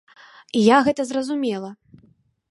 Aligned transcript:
І 0.61 0.61
я 0.67 0.77
гэта 0.87 1.05
зразумела. 1.11 1.69